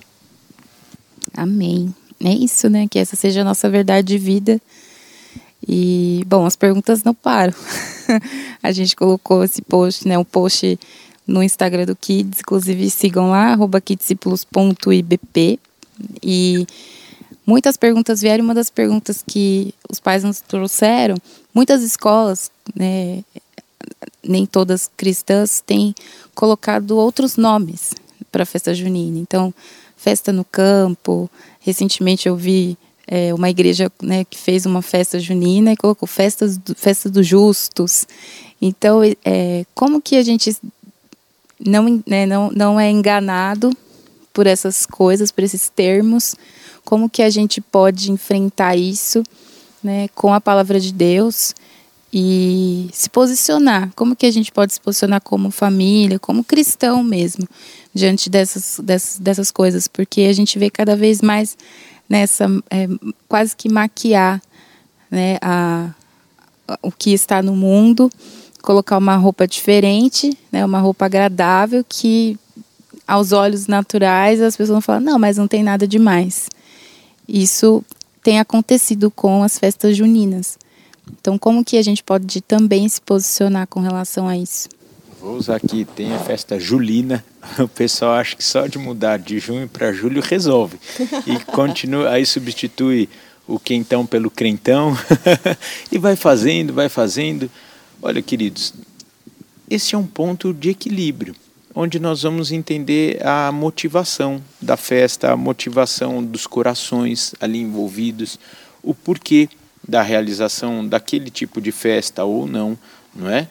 Amém. 1.31 1.93
É 2.19 2.31
isso, 2.31 2.67
né? 2.71 2.87
Que 2.89 2.97
essa 2.97 3.15
seja 3.15 3.41
a 3.41 3.45
nossa 3.45 3.69
verdade 3.69 4.07
de 4.07 4.17
vida. 4.17 4.59
E, 5.67 6.23
bom, 6.25 6.43
as 6.43 6.55
perguntas 6.55 7.03
não 7.03 7.13
param. 7.13 7.53
a 8.63 8.71
gente 8.71 8.95
colocou 8.95 9.43
esse 9.43 9.61
post, 9.61 10.07
né? 10.07 10.17
Um 10.17 10.23
post 10.23 10.79
no 11.27 11.43
Instagram 11.43 11.85
do 11.85 11.95
Kids, 11.95 12.39
inclusive 12.39 12.89
sigam 12.89 13.29
lá, 13.29 13.51
arroba 13.51 13.81
kidscípulos.ibp. 13.81 15.59
E 16.23 16.65
muitas 17.45 17.75
perguntas 17.75 18.21
vieram. 18.21 18.43
Uma 18.43 18.53
das 18.53 18.69
perguntas 18.69 19.23
que 19.25 19.73
os 19.89 19.99
pais 19.99 20.23
nos 20.23 20.39
trouxeram, 20.39 21.17
muitas 21.53 21.83
escolas, 21.83 22.49
né, 22.75 23.23
nem 24.23 24.45
todas 24.45 24.89
cristãs, 24.95 25.61
têm 25.61 25.93
colocado 26.33 26.91
outros 26.91 27.35
nomes 27.35 27.93
para 28.31 28.43
a 28.43 28.45
festa 28.45 28.73
junina. 28.73 29.19
Então, 29.19 29.53
festa 29.97 30.31
no 30.31 30.45
campo. 30.45 31.29
Recentemente 31.59 32.29
eu 32.29 32.35
vi 32.35 32.77
é, 33.07 33.33
uma 33.33 33.49
igreja 33.49 33.91
né, 34.01 34.23
que 34.25 34.37
fez 34.37 34.65
uma 34.65 34.81
festa 34.81 35.19
junina 35.19 35.71
e 35.71 35.77
colocou 35.77 36.07
festas 36.07 36.57
do, 36.57 36.75
festa 36.75 37.09
dos 37.09 37.25
justos. 37.25 38.05
Então, 38.61 39.01
é, 39.23 39.65
como 39.73 40.01
que 40.01 40.15
a 40.17 40.23
gente 40.23 40.55
não, 41.59 42.03
né, 42.05 42.25
não, 42.25 42.51
não 42.51 42.79
é 42.79 42.89
enganado 42.89 43.75
por 44.33 44.47
essas 44.47 44.85
coisas, 44.85 45.31
por 45.31 45.43
esses 45.43 45.69
termos? 45.69 46.35
Como 46.83 47.09
que 47.09 47.21
a 47.21 47.29
gente 47.29 47.59
pode 47.59 48.11
enfrentar 48.11 48.75
isso 48.75 49.23
né, 49.83 50.07
com 50.09 50.33
a 50.33 50.39
palavra 50.39 50.79
de 50.79 50.93
Deus 50.93 51.53
e 52.13 52.89
se 52.93 53.09
posicionar? 53.09 53.91
Como 53.95 54.15
que 54.15 54.25
a 54.25 54.31
gente 54.31 54.51
pode 54.51 54.73
se 54.73 54.81
posicionar 54.81 55.21
como 55.21 55.51
família, 55.51 56.19
como 56.19 56.43
cristão 56.43 57.03
mesmo? 57.03 57.47
diante 57.97 58.29
dessas, 58.29 58.79
dessas, 58.81 59.19
dessas 59.19 59.51
coisas, 59.51 59.87
porque 59.87 60.21
a 60.21 60.33
gente 60.33 60.57
vê 60.57 60.69
cada 60.69 60.95
vez 60.95 61.21
mais 61.21 61.57
nessa 62.07 62.45
é, 62.69 62.87
quase 63.27 63.55
que 63.55 63.67
maquiar 63.67 64.41
né, 65.11 65.37
a, 65.41 65.89
a, 66.67 66.79
o 66.81 66.91
que 66.91 67.11
está 67.11 67.41
no 67.41 67.55
mundo, 67.55 68.09
colocar 68.67 68.97
uma 68.97 69.15
roupa 69.15 69.47
diferente, 69.47 70.37
né, 70.51 70.65
uma 70.65 70.79
roupa 70.79 71.05
agradável 71.05 71.85
que 71.87 72.37
aos 73.07 73.31
olhos 73.31 73.65
naturais 73.65 74.41
as 74.41 74.57
pessoas 74.57 74.73
vão 74.73 74.81
falar 74.81 74.99
não, 74.99 75.17
mas 75.17 75.37
não 75.37 75.47
tem 75.47 75.63
nada 75.63 75.87
demais. 75.87 76.49
Isso 77.25 77.81
tem 78.21 78.41
acontecido 78.41 79.09
com 79.09 79.41
as 79.41 79.57
festas 79.57 79.95
juninas. 79.95 80.59
Então, 81.09 81.37
como 81.37 81.63
que 81.63 81.77
a 81.77 81.81
gente 81.81 82.03
pode 82.03 82.41
também 82.41 82.89
se 82.89 82.99
posicionar 82.99 83.67
com 83.67 83.79
relação 83.79 84.27
a 84.27 84.37
isso? 84.37 84.67
Vou 85.21 85.37
usar 85.37 85.55
aqui, 85.55 85.85
tem 85.95 86.13
a 86.13 86.19
festa 86.19 86.59
julina. 86.59 87.23
O 87.59 87.67
pessoal 87.69 88.15
acha 88.15 88.35
que 88.35 88.43
só 88.43 88.67
de 88.67 88.77
mudar 88.77 89.17
de 89.17 89.39
junho 89.39 89.69
para 89.69 89.93
julho 89.93 90.21
resolve. 90.21 90.77
E 91.25 91.39
continua, 91.45 92.09
aí 92.09 92.25
substitui 92.25 93.07
o 93.47 93.57
quentão 93.57 94.05
pelo 94.05 94.29
crentão 94.29 94.97
e 95.89 95.97
vai 95.97 96.17
fazendo, 96.17 96.73
vai 96.73 96.89
fazendo. 96.89 97.49
Olha, 97.99 98.21
queridos, 98.21 98.75
esse 99.67 99.95
é 99.95 99.97
um 99.97 100.05
ponto 100.05 100.53
de 100.53 100.69
equilíbrio, 100.69 101.35
onde 101.73 101.99
nós 101.99 102.21
vamos 102.21 102.51
entender 102.51 103.19
a 103.25 103.51
motivação 103.51 104.41
da 104.61 104.77
festa, 104.77 105.31
a 105.31 105.37
motivação 105.37 106.23
dos 106.23 106.45
corações 106.45 107.33
ali 107.41 107.59
envolvidos, 107.59 108.39
o 108.83 108.93
porquê 108.93 109.49
da 109.85 110.03
realização 110.03 110.87
daquele 110.87 111.31
tipo 111.31 111.59
de 111.59 111.71
festa 111.71 112.23
ou 112.23 112.45
não, 112.45 112.77
não 113.15 113.29
é? 113.29 113.47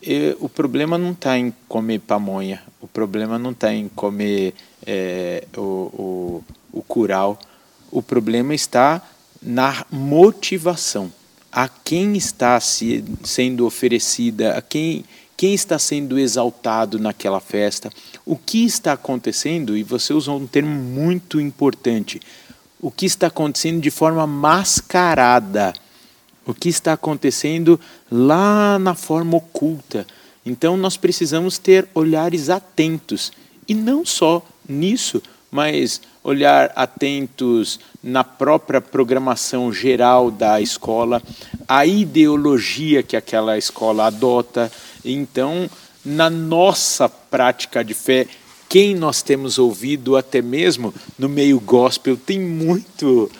E, 0.00 0.36
o 0.38 0.48
problema 0.48 0.96
não 0.96 1.10
está 1.10 1.36
em 1.36 1.52
comer 1.68 1.98
pamonha, 1.98 2.62
o 2.80 2.86
problema 2.86 3.40
não 3.40 3.50
está 3.50 3.74
em 3.74 3.88
comer 3.88 4.54
é, 4.86 5.44
o, 5.56 5.60
o, 5.60 6.44
o 6.72 6.82
curau, 6.82 7.36
o 7.90 8.00
problema 8.00 8.54
está 8.54 9.02
na 9.42 9.84
motivação. 9.90 11.12
A 11.52 11.68
quem 11.68 12.16
está 12.16 12.58
se, 12.60 13.04
sendo 13.24 13.66
oferecida, 13.66 14.56
a 14.56 14.62
quem, 14.62 15.04
quem 15.36 15.54
está 15.54 15.78
sendo 15.78 16.18
exaltado 16.18 16.98
naquela 16.98 17.40
festa, 17.40 17.90
o 18.24 18.36
que 18.36 18.64
está 18.64 18.92
acontecendo, 18.92 19.76
e 19.76 19.82
você 19.82 20.12
usou 20.12 20.38
um 20.38 20.46
termo 20.46 20.74
muito 20.74 21.40
importante, 21.40 22.20
o 22.80 22.90
que 22.90 23.06
está 23.06 23.26
acontecendo 23.26 23.80
de 23.80 23.90
forma 23.90 24.26
mascarada 24.26 25.74
o 26.50 26.54
que 26.54 26.68
está 26.68 26.92
acontecendo 26.92 27.78
lá 28.10 28.78
na 28.78 28.94
forma 28.94 29.36
oculta. 29.36 30.06
Então 30.44 30.76
nós 30.76 30.96
precisamos 30.96 31.58
ter 31.58 31.88
olhares 31.94 32.48
atentos 32.48 33.32
e 33.68 33.74
não 33.74 34.04
só 34.04 34.44
nisso, 34.68 35.22
mas 35.50 36.00
olhar 36.22 36.72
atentos 36.76 37.80
na 38.02 38.22
própria 38.22 38.80
programação 38.80 39.72
geral 39.72 40.30
da 40.30 40.60
escola, 40.60 41.22
a 41.66 41.86
ideologia 41.86 43.02
que 43.02 43.16
aquela 43.16 43.56
escola 43.56 44.06
adota. 44.06 44.70
Então, 45.04 45.68
na 46.04 46.28
nossa 46.28 47.08
prática 47.08 47.84
de 47.84 47.94
fé, 47.94 48.26
quem 48.68 48.94
nós 48.94 49.22
temos 49.22 49.58
ouvido 49.58 50.16
até 50.16 50.40
mesmo 50.40 50.94
no 51.18 51.28
meio 51.28 51.58
gospel, 51.58 52.16
tem 52.16 52.38
muito 52.38 53.30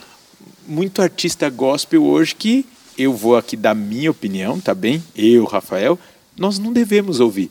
muito 0.66 1.02
artista 1.02 1.50
gospel 1.50 2.04
hoje 2.04 2.34
que 2.34 2.64
eu 2.96 3.12
vou 3.12 3.36
aqui 3.36 3.56
dar 3.56 3.74
minha 3.74 4.10
opinião, 4.10 4.60
tá 4.60 4.74
bem? 4.74 5.02
Eu, 5.16 5.44
Rafael, 5.44 5.98
nós 6.36 6.58
não 6.58 6.72
devemos 6.72 7.18
ouvir, 7.18 7.50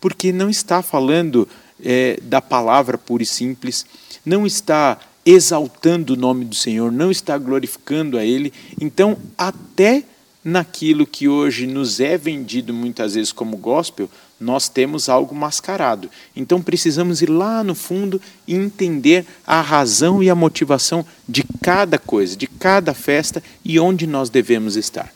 porque 0.00 0.32
não 0.32 0.50
está 0.50 0.82
falando 0.82 1.48
é, 1.84 2.18
da 2.22 2.40
palavra 2.40 2.98
pura 2.98 3.22
e 3.22 3.26
simples, 3.26 3.86
não 4.24 4.46
está 4.46 4.98
exaltando 5.24 6.14
o 6.14 6.16
nome 6.16 6.44
do 6.44 6.54
Senhor, 6.54 6.90
não 6.90 7.10
está 7.10 7.36
glorificando 7.36 8.18
a 8.18 8.24
Ele. 8.24 8.52
Então, 8.80 9.16
até 9.36 10.04
naquilo 10.42 11.06
que 11.06 11.28
hoje 11.28 11.66
nos 11.66 12.00
é 12.00 12.16
vendido 12.16 12.72
muitas 12.72 13.14
vezes 13.14 13.32
como 13.32 13.56
gospel, 13.56 14.08
nós 14.40 14.68
temos 14.70 15.08
algo 15.08 15.34
mascarado. 15.34 16.10
Então 16.34 16.62
precisamos 16.62 17.20
ir 17.20 17.28
lá 17.28 17.62
no 17.62 17.74
fundo 17.74 18.20
e 18.46 18.54
entender 18.54 19.26
a 19.46 19.60
razão 19.60 20.22
e 20.22 20.30
a 20.30 20.34
motivação 20.34 21.04
de 21.28 21.44
cada 21.60 21.98
coisa, 21.98 22.34
de 22.34 22.46
cada 22.46 22.94
festa 22.94 23.42
e 23.62 23.78
onde 23.78 24.06
nós 24.06 24.30
devemos 24.30 24.76
estar. 24.76 25.12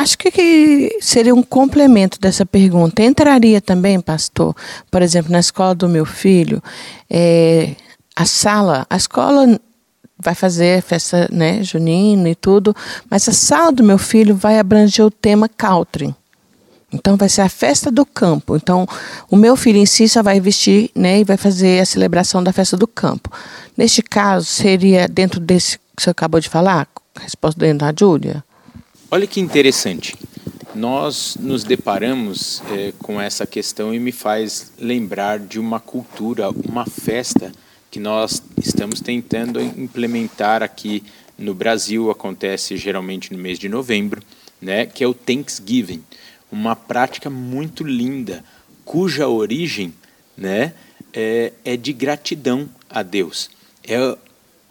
Acho 0.00 0.16
que 0.16 0.96
seria 1.02 1.34
um 1.34 1.42
complemento 1.42 2.18
dessa 2.18 2.46
pergunta. 2.46 3.02
Entraria 3.02 3.60
também, 3.60 4.00
pastor, 4.00 4.56
por 4.90 5.02
exemplo, 5.02 5.30
na 5.30 5.40
escola 5.40 5.74
do 5.74 5.90
meu 5.90 6.06
filho, 6.06 6.62
é, 7.10 7.74
a 8.16 8.24
sala, 8.24 8.86
a 8.88 8.96
escola 8.96 9.60
vai 10.18 10.34
fazer 10.34 10.80
festa 10.80 11.28
né, 11.30 11.62
junina 11.62 12.30
e 12.30 12.34
tudo, 12.34 12.74
mas 13.10 13.28
a 13.28 13.32
sala 13.32 13.72
do 13.72 13.84
meu 13.84 13.98
filho 13.98 14.34
vai 14.34 14.58
abranger 14.58 15.04
o 15.04 15.10
tema 15.10 15.50
country. 15.50 16.14
Então 16.90 17.18
vai 17.18 17.28
ser 17.28 17.42
a 17.42 17.50
festa 17.50 17.90
do 17.90 18.06
campo. 18.06 18.56
Então 18.56 18.86
o 19.30 19.36
meu 19.36 19.54
filho 19.54 19.76
em 19.76 19.84
si 19.84 20.08
só 20.08 20.22
vai 20.22 20.40
vestir, 20.40 20.90
né, 20.94 21.20
e 21.20 21.24
vai 21.24 21.36
fazer 21.36 21.78
a 21.78 21.84
celebração 21.84 22.42
da 22.42 22.54
festa 22.54 22.74
do 22.74 22.86
campo. 22.86 23.30
Neste 23.76 24.00
caso 24.00 24.46
seria 24.46 25.06
dentro 25.06 25.38
desse 25.38 25.76
que 25.94 26.02
você 26.02 26.08
acabou 26.08 26.40
de 26.40 26.48
falar, 26.48 26.88
resposta 27.20 27.60
dentro 27.60 27.86
da 27.86 27.92
Júlia. 27.94 28.42
Olha 29.12 29.26
que 29.26 29.40
interessante. 29.40 30.14
Nós 30.74 31.36
nos 31.40 31.64
deparamos 31.64 32.62
é, 32.70 32.92
com 32.98 33.20
essa 33.20 33.44
questão 33.44 33.92
e 33.92 33.98
me 33.98 34.12
faz 34.12 34.72
lembrar 34.78 35.40
de 35.40 35.58
uma 35.58 35.80
cultura, 35.80 36.48
uma 36.50 36.86
festa 36.86 37.52
que 37.90 37.98
nós 37.98 38.40
estamos 38.62 39.00
tentando 39.00 39.60
implementar 39.60 40.62
aqui 40.62 41.02
no 41.36 41.54
Brasil. 41.54 42.08
Acontece 42.08 42.76
geralmente 42.76 43.32
no 43.32 43.38
mês 43.38 43.58
de 43.58 43.68
novembro, 43.68 44.22
né? 44.62 44.86
Que 44.86 45.02
é 45.02 45.08
o 45.08 45.14
Thanksgiving 45.14 46.04
uma 46.50 46.74
prática 46.74 47.30
muito 47.30 47.84
linda, 47.84 48.44
cuja 48.84 49.28
origem 49.28 49.94
né, 50.36 50.72
é, 51.12 51.52
é 51.64 51.76
de 51.76 51.92
gratidão 51.92 52.68
a 52.88 53.02
Deus. 53.02 53.50
É 53.86 54.16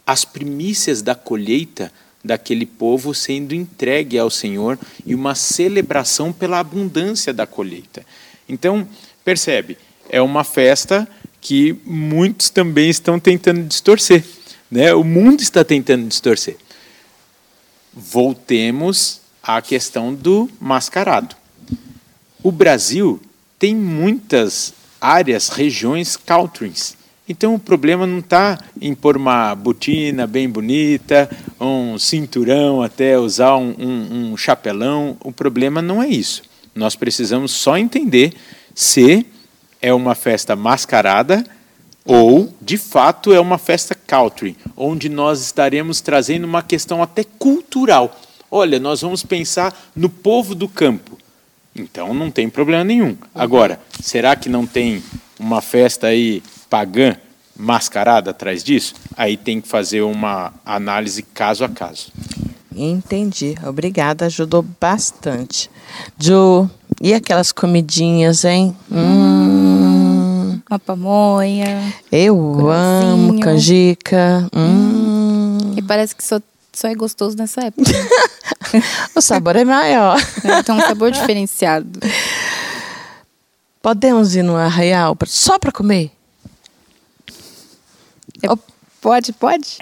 as 0.06 0.24
primícias 0.24 1.02
da 1.02 1.14
colheita 1.14 1.90
daquele 2.24 2.66
povo 2.66 3.14
sendo 3.14 3.54
entregue 3.54 4.18
ao 4.18 4.30
Senhor 4.30 4.78
e 5.06 5.14
uma 5.14 5.34
celebração 5.34 6.32
pela 6.32 6.58
abundância 6.58 7.32
da 7.32 7.46
colheita. 7.46 8.04
Então, 8.48 8.86
percebe, 9.24 9.78
é 10.08 10.20
uma 10.20 10.44
festa 10.44 11.08
que 11.40 11.76
muitos 11.84 12.50
também 12.50 12.90
estão 12.90 13.18
tentando 13.18 13.62
distorcer. 13.66 14.24
Né? 14.70 14.92
O 14.94 15.02
mundo 15.02 15.40
está 15.40 15.64
tentando 15.64 16.06
distorcer. 16.06 16.56
Voltemos 17.92 19.20
à 19.42 19.60
questão 19.62 20.14
do 20.14 20.48
mascarado. 20.60 21.34
O 22.42 22.52
Brasil 22.52 23.20
tem 23.58 23.74
muitas 23.74 24.72
áreas, 25.00 25.48
regiões 25.48 26.16
countries. 26.16 26.96
Então 27.30 27.54
o 27.54 27.60
problema 27.60 28.08
não 28.08 28.18
está 28.18 28.58
em 28.80 28.92
pôr 28.92 29.16
uma 29.16 29.54
botina 29.54 30.26
bem 30.26 30.48
bonita, 30.48 31.30
um 31.60 31.96
cinturão, 31.96 32.82
até 32.82 33.16
usar 33.16 33.56
um, 33.56 33.72
um, 33.78 34.32
um 34.32 34.36
chapelão. 34.36 35.16
O 35.22 35.30
problema 35.30 35.80
não 35.80 36.02
é 36.02 36.08
isso. 36.08 36.42
Nós 36.74 36.96
precisamos 36.96 37.52
só 37.52 37.78
entender 37.78 38.34
se 38.74 39.24
é 39.80 39.94
uma 39.94 40.16
festa 40.16 40.56
mascarada 40.56 41.46
ou, 42.04 42.52
de 42.60 42.76
fato, 42.76 43.32
é 43.32 43.38
uma 43.38 43.58
festa 43.58 43.94
country, 43.94 44.56
onde 44.76 45.08
nós 45.08 45.40
estaremos 45.40 46.00
trazendo 46.00 46.42
uma 46.42 46.64
questão 46.64 47.00
até 47.00 47.22
cultural. 47.22 48.20
Olha, 48.50 48.80
nós 48.80 49.02
vamos 49.02 49.22
pensar 49.22 49.72
no 49.94 50.08
povo 50.08 50.52
do 50.52 50.66
campo. 50.66 51.16
Então 51.76 52.12
não 52.12 52.28
tem 52.28 52.50
problema 52.50 52.82
nenhum. 52.82 53.16
Agora, 53.32 53.80
será 54.02 54.34
que 54.34 54.48
não 54.48 54.66
tem 54.66 55.00
uma 55.38 55.60
festa 55.60 56.08
aí 56.08 56.42
pagã 56.70 57.16
mascarada 57.58 58.30
atrás 58.30 58.64
disso? 58.64 58.94
Aí 59.16 59.36
tem 59.36 59.60
que 59.60 59.68
fazer 59.68 60.00
uma 60.00 60.54
análise 60.64 61.22
caso 61.22 61.64
a 61.64 61.68
caso. 61.68 62.12
Entendi. 62.74 63.56
Obrigada, 63.66 64.26
ajudou 64.26 64.64
bastante. 64.80 65.68
Jo, 66.16 66.70
e 67.02 67.12
aquelas 67.12 67.52
comidinhas, 67.52 68.44
hein? 68.44 68.74
Hum. 68.90 70.60
Uma 70.70 70.78
pamonha. 70.78 71.92
Eu 72.12 72.70
amo 72.70 73.40
canjica. 73.40 74.48
Hum. 74.54 75.74
E 75.76 75.82
parece 75.82 76.14
que 76.14 76.22
só, 76.22 76.40
só 76.72 76.88
é 76.88 76.94
gostoso 76.94 77.36
nessa 77.36 77.62
época. 77.62 77.90
o 79.14 79.20
sabor 79.20 79.56
é 79.56 79.64
maior. 79.64 80.16
É, 80.44 80.60
então, 80.60 80.78
um 80.78 80.80
sabor 80.80 81.10
diferenciado. 81.10 81.98
Podemos 83.82 84.36
ir 84.36 84.42
no 84.42 84.56
arraial 84.56 85.16
só 85.26 85.58
para 85.58 85.72
comer? 85.72 86.12
É, 88.42 88.48
pode, 89.00 89.32
pode. 89.32 89.78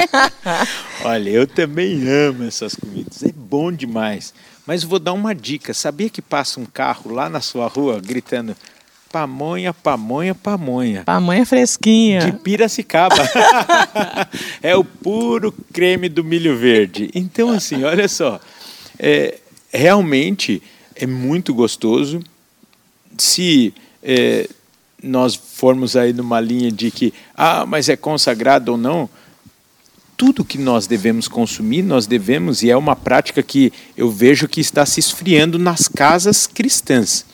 Olha, 1.04 1.30
eu 1.30 1.46
também 1.46 2.08
amo 2.08 2.44
essas 2.44 2.74
comidas. 2.74 3.22
É 3.22 3.32
bom 3.32 3.72
demais. 3.72 4.32
Mas 4.66 4.84
vou 4.84 4.98
dar 4.98 5.12
uma 5.12 5.34
dica. 5.34 5.74
Sabia 5.74 6.08
que 6.10 6.22
passa 6.22 6.60
um 6.60 6.66
carro 6.66 7.12
lá 7.12 7.28
na 7.28 7.40
sua 7.40 7.66
rua 7.66 8.00
gritando 8.00 8.56
Pamonha, 9.12 9.74
pamonha, 9.74 10.36
pamonha. 10.36 11.02
Pamonha 11.04 11.44
fresquinha. 11.44 12.20
De 12.20 12.32
Piracicaba. 12.32 13.16
é 14.62 14.76
o 14.76 14.84
puro 14.84 15.52
creme 15.72 16.08
do 16.08 16.22
milho 16.22 16.56
verde. 16.56 17.10
Então, 17.12 17.50
assim, 17.50 17.82
olha 17.82 18.06
só. 18.06 18.38
É, 18.96 19.38
realmente 19.72 20.62
é 20.94 21.06
muito 21.06 21.52
gostoso. 21.52 22.22
Se 23.18 23.74
é, 24.00 24.48
nós 25.02 25.34
formos 25.34 25.96
aí 25.96 26.12
numa 26.12 26.40
linha 26.40 26.70
de 26.70 26.90
que, 26.90 27.12
ah, 27.34 27.64
mas 27.66 27.88
é 27.88 27.96
consagrado 27.96 28.72
ou 28.72 28.78
não, 28.78 29.08
tudo 30.16 30.44
que 30.44 30.58
nós 30.58 30.86
devemos 30.86 31.28
consumir, 31.28 31.82
nós 31.82 32.06
devemos, 32.06 32.62
e 32.62 32.70
é 32.70 32.76
uma 32.76 32.94
prática 32.94 33.42
que 33.42 33.72
eu 33.96 34.10
vejo 34.10 34.46
que 34.46 34.60
está 34.60 34.84
se 34.84 35.00
esfriando 35.00 35.58
nas 35.58 35.88
casas 35.88 36.46
cristãs 36.46 37.24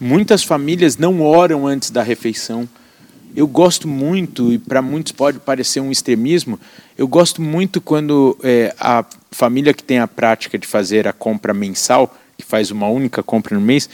Muitas 0.00 0.42
famílias 0.42 0.96
não 0.96 1.20
oram 1.20 1.66
antes 1.66 1.90
da 1.90 2.02
refeição. 2.02 2.66
Eu 3.36 3.46
gosto 3.46 3.86
muito, 3.86 4.50
e 4.50 4.58
para 4.58 4.80
muitos 4.80 5.12
pode 5.12 5.38
parecer 5.38 5.78
um 5.80 5.92
extremismo, 5.92 6.58
eu 6.96 7.06
gosto 7.06 7.42
muito 7.42 7.82
quando 7.82 8.36
é, 8.42 8.74
a 8.80 9.04
família 9.30 9.74
que 9.74 9.84
tem 9.84 9.98
a 9.98 10.08
prática 10.08 10.58
de 10.58 10.66
fazer 10.66 11.06
a 11.06 11.12
compra 11.12 11.52
mensal, 11.52 12.16
que 12.38 12.44
faz 12.44 12.70
uma 12.70 12.88
única 12.88 13.22
compra 13.22 13.54
no 13.54 13.60
mês, 13.60 13.90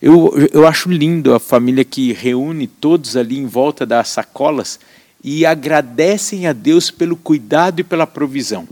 eu, 0.00 0.32
eu 0.52 0.66
acho 0.66 0.88
lindo 0.88 1.34
a 1.34 1.40
família 1.40 1.84
que 1.84 2.12
reúne 2.12 2.66
todos 2.66 3.16
ali 3.16 3.38
em 3.38 3.46
volta 3.46 3.84
das 3.84 4.08
sacolas 4.08 4.80
e 5.22 5.44
agradecem 5.44 6.46
a 6.46 6.52
Deus 6.52 6.90
pelo 6.90 7.16
cuidado 7.16 7.80
e 7.80 7.84
pela 7.84 8.06
provisão. 8.06 8.66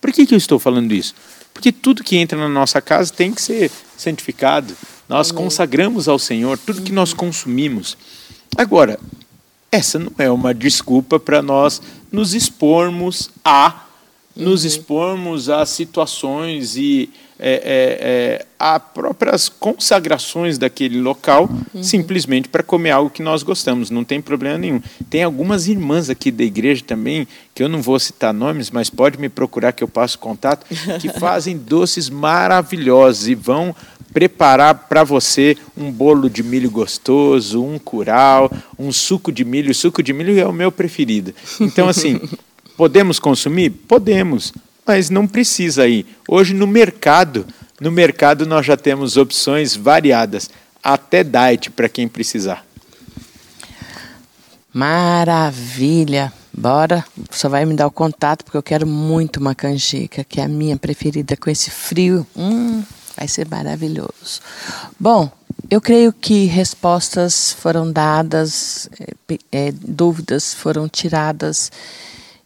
Por 0.00 0.12
que, 0.12 0.26
que 0.26 0.34
eu 0.34 0.38
estou 0.38 0.58
falando 0.58 0.92
isso? 0.92 1.14
Porque 1.54 1.70
tudo 1.70 2.02
que 2.02 2.16
entra 2.16 2.36
na 2.36 2.48
nossa 2.48 2.80
casa 2.80 3.12
tem 3.12 3.32
que 3.32 3.40
ser 3.40 3.70
santificado, 3.96 4.74
nós 5.08 5.30
consagramos 5.30 6.08
ao 6.08 6.18
Senhor 6.18 6.58
tudo 6.58 6.82
que 6.82 6.92
nós 6.92 7.12
consumimos. 7.12 7.96
Agora, 8.56 8.98
essa 9.70 9.98
não 9.98 10.12
é 10.18 10.30
uma 10.30 10.52
desculpa 10.52 11.20
para 11.20 11.40
nós 11.40 11.80
nos 12.10 12.34
expormos 12.34 13.30
a 13.44 13.86
nos 14.34 14.62
uhum. 14.62 14.66
expormos 14.66 15.48
a 15.48 15.64
situações 15.66 16.76
e 16.76 17.10
é, 17.44 17.54
é, 17.54 17.98
é, 18.00 18.46
a 18.56 18.78
próprias 18.78 19.48
consagrações 19.48 20.58
daquele 20.58 21.00
local, 21.00 21.50
uhum. 21.74 21.82
simplesmente 21.82 22.48
para 22.48 22.62
comer 22.62 22.92
algo 22.92 23.10
que 23.10 23.20
nós 23.20 23.42
gostamos, 23.42 23.90
não 23.90 24.04
tem 24.04 24.20
problema 24.20 24.56
nenhum. 24.56 24.80
Tem 25.10 25.24
algumas 25.24 25.66
irmãs 25.66 26.08
aqui 26.08 26.30
da 26.30 26.44
igreja 26.44 26.84
também, 26.86 27.26
que 27.52 27.60
eu 27.60 27.68
não 27.68 27.82
vou 27.82 27.98
citar 27.98 28.32
nomes, 28.32 28.70
mas 28.70 28.88
pode 28.88 29.18
me 29.18 29.28
procurar 29.28 29.72
que 29.72 29.82
eu 29.82 29.88
passo 29.88 30.20
contato, 30.20 30.64
que 31.00 31.08
fazem 31.18 31.58
doces 31.58 32.08
maravilhosos 32.08 33.26
e 33.26 33.34
vão 33.34 33.74
preparar 34.12 34.86
para 34.88 35.02
você 35.02 35.56
um 35.76 35.90
bolo 35.90 36.30
de 36.30 36.44
milho 36.44 36.70
gostoso, 36.70 37.64
um 37.64 37.76
curau, 37.76 38.52
um 38.78 38.92
suco 38.92 39.32
de 39.32 39.44
milho. 39.44 39.72
O 39.72 39.74
suco 39.74 40.00
de 40.00 40.12
milho 40.12 40.38
é 40.38 40.46
o 40.46 40.52
meu 40.52 40.70
preferido. 40.70 41.34
Então, 41.60 41.88
assim, 41.88 42.20
podemos 42.76 43.18
consumir? 43.18 43.70
Podemos, 43.70 44.52
mas 44.86 45.10
não 45.10 45.26
precisa 45.26 45.86
ir. 45.86 46.06
Hoje 46.28 46.54
no 46.54 46.66
mercado, 46.66 47.46
no 47.80 47.90
mercado 47.90 48.46
nós 48.46 48.64
já 48.66 48.76
temos 48.76 49.16
opções 49.16 49.74
variadas, 49.76 50.50
até 50.82 51.22
diet 51.22 51.70
para 51.70 51.88
quem 51.88 52.08
precisar. 52.08 52.64
Maravilha! 54.72 56.32
Bora, 56.54 57.04
só 57.30 57.48
vai 57.48 57.64
me 57.64 57.74
dar 57.74 57.86
o 57.86 57.90
contato 57.90 58.44
porque 58.44 58.58
eu 58.58 58.62
quero 58.62 58.86
muito 58.86 59.38
uma 59.38 59.54
canjica, 59.54 60.22
que 60.22 60.40
é 60.40 60.44
a 60.44 60.48
minha 60.48 60.76
preferida 60.76 61.36
com 61.36 61.48
esse 61.48 61.70
frio. 61.70 62.26
Hum. 62.36 62.82
Vai 63.16 63.26
ser 63.26 63.48
maravilhoso. 63.48 64.40
Bom, 64.98 65.30
eu 65.70 65.80
creio 65.80 66.12
que 66.12 66.44
respostas 66.46 67.52
foram 67.52 67.90
dadas, 67.90 68.88
é, 69.50 69.72
dúvidas 69.72 70.52
foram 70.52 70.88
tiradas 70.88 71.70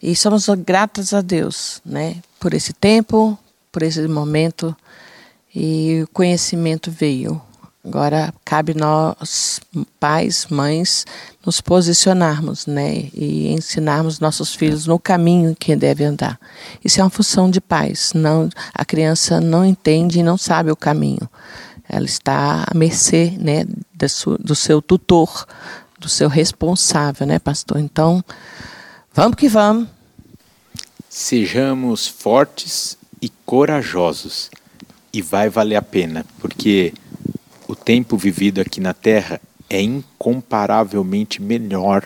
e 0.03 0.15
somos 0.15 0.47
gratas 0.65 1.13
a 1.13 1.21
Deus, 1.21 1.81
né, 1.85 2.17
por 2.47 2.55
esse 2.55 2.73
tempo, 2.73 3.37
por 3.73 3.83
esse 3.83 4.07
momento 4.07 4.73
e 5.53 6.03
o 6.05 6.09
conhecimento 6.13 6.93
veio. 6.93 7.43
Agora 7.85 8.33
cabe 8.45 8.73
nós, 8.73 9.61
pais, 9.99 10.47
mães, 10.49 11.05
nos 11.45 11.61
posicionarmos, 11.61 12.65
né, 12.69 13.11
e 13.13 13.49
ensinarmos 13.49 14.21
nossos 14.21 14.55
filhos 14.55 14.87
no 14.87 14.97
caminho 14.97 15.57
que 15.59 15.75
deve 15.75 16.05
andar. 16.05 16.39
Isso 16.85 17.01
é 17.01 17.03
uma 17.03 17.11
função 17.11 17.51
de 17.51 17.61
pais. 17.61 18.13
Não, 18.15 18.49
a 18.73 18.85
criança 18.85 19.41
não 19.41 19.65
entende 19.65 20.21
e 20.21 20.23
não 20.23 20.39
sabe 20.39 20.71
o 20.71 20.77
caminho. 20.77 21.29
Ela 21.89 22.07
está 22.07 22.65
à 22.71 22.79
mercê, 22.79 23.37
né, 23.41 23.65
do, 24.39 24.55
seu 24.55 24.81
tutor, 24.81 25.49
do 25.99 26.09
seu 26.09 26.29
responsável, 26.29 27.27
né, 27.27 27.41
pastor? 27.41 27.81
Então, 27.81 28.25
vamos 29.13 29.35
que 29.35 29.49
vamos. 29.49 29.96
Sejamos 31.19 32.07
fortes 32.07 32.99
e 33.23 33.31
corajosos, 33.47 34.51
e 35.11 35.23
vai 35.23 35.49
valer 35.49 35.77
a 35.77 35.81
pena, 35.81 36.27
porque 36.39 36.93
o 37.67 37.75
tempo 37.75 38.19
vivido 38.19 38.61
aqui 38.61 38.83
na 38.83 38.93
Terra 38.93 39.41
é 39.71 39.81
incomparavelmente 39.81 41.41
melhor 41.41 42.05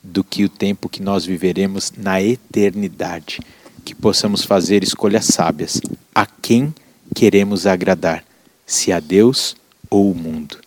do 0.00 0.22
que 0.22 0.44
o 0.44 0.48
tempo 0.48 0.88
que 0.88 1.02
nós 1.02 1.24
viveremos 1.24 1.92
na 1.96 2.22
eternidade. 2.22 3.40
Que 3.84 3.96
possamos 3.96 4.44
fazer 4.44 4.84
escolhas 4.84 5.24
sábias. 5.24 5.80
A 6.14 6.24
quem 6.24 6.72
queremos 7.16 7.66
agradar? 7.66 8.24
Se 8.64 8.92
a 8.92 9.00
Deus 9.00 9.56
ou 9.90 10.12
o 10.12 10.14
mundo? 10.14 10.60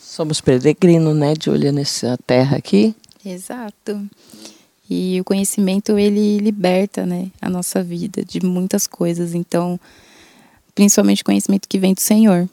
Somos 0.00 0.40
peregrinos, 0.40 1.16
né, 1.16 1.34
Júlia, 1.42 1.72
nessa 1.72 2.16
terra 2.24 2.58
aqui. 2.58 2.94
Exato. 3.24 4.08
E 4.90 5.20
o 5.20 5.24
conhecimento 5.24 5.98
ele 5.98 6.38
liberta, 6.38 7.04
né, 7.04 7.30
a 7.40 7.50
nossa 7.50 7.82
vida 7.82 8.24
de 8.24 8.44
muitas 8.44 8.86
coisas. 8.86 9.34
Então, 9.34 9.78
principalmente 10.74 11.22
o 11.22 11.24
conhecimento 11.24 11.68
que 11.68 11.78
vem 11.78 11.92
do 11.92 12.00
Senhor. 12.00 12.48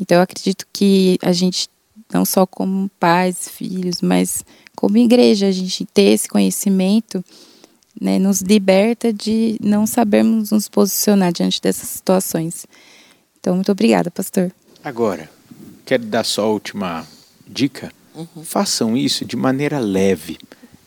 Então, 0.00 0.16
eu 0.16 0.22
acredito 0.22 0.66
que 0.72 1.18
a 1.22 1.32
gente 1.32 1.68
não 2.12 2.24
só 2.24 2.44
como 2.44 2.90
pais, 2.98 3.48
filhos, 3.48 4.02
mas 4.02 4.44
como 4.74 4.96
igreja, 4.98 5.46
a 5.46 5.52
gente 5.52 5.84
ter 5.84 6.12
esse 6.12 6.28
conhecimento 6.28 7.24
né, 8.00 8.18
nos 8.18 8.40
liberta 8.40 9.12
de 9.12 9.56
não 9.62 9.86
sabermos 9.86 10.50
nos 10.50 10.68
posicionar 10.68 11.32
diante 11.32 11.60
dessas 11.60 11.88
situações. 11.88 12.66
Então, 13.38 13.54
muito 13.54 13.70
obrigada, 13.70 14.10
pastor. 14.10 14.50
Agora, 14.82 15.30
quero 15.84 16.04
dar 16.04 16.24
só 16.24 16.44
a 16.44 16.48
última 16.48 17.06
dica. 17.46 17.92
Uhum. 18.14 18.42
Façam 18.42 18.96
isso 18.96 19.24
de 19.24 19.36
maneira 19.36 19.78
leve 19.78 20.38